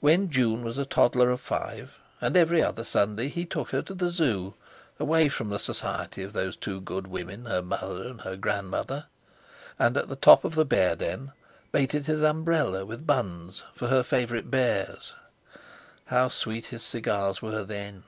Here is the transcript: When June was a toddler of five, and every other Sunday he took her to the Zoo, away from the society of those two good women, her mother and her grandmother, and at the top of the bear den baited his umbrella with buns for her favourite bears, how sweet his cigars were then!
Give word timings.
When 0.00 0.30
June 0.30 0.64
was 0.64 0.78
a 0.78 0.86
toddler 0.86 1.30
of 1.30 1.38
five, 1.38 1.98
and 2.18 2.34
every 2.34 2.62
other 2.62 2.82
Sunday 2.82 3.28
he 3.28 3.44
took 3.44 3.72
her 3.72 3.82
to 3.82 3.92
the 3.92 4.08
Zoo, 4.08 4.54
away 4.98 5.28
from 5.28 5.50
the 5.50 5.58
society 5.58 6.22
of 6.22 6.32
those 6.32 6.56
two 6.56 6.80
good 6.80 7.06
women, 7.06 7.44
her 7.44 7.60
mother 7.60 8.04
and 8.04 8.22
her 8.22 8.36
grandmother, 8.36 9.04
and 9.78 9.94
at 9.98 10.08
the 10.08 10.16
top 10.16 10.46
of 10.46 10.54
the 10.54 10.64
bear 10.64 10.96
den 10.96 11.32
baited 11.72 12.06
his 12.06 12.22
umbrella 12.22 12.86
with 12.86 13.06
buns 13.06 13.64
for 13.74 13.88
her 13.88 14.02
favourite 14.02 14.50
bears, 14.50 15.12
how 16.06 16.28
sweet 16.28 16.64
his 16.64 16.82
cigars 16.82 17.42
were 17.42 17.62
then! 17.62 18.02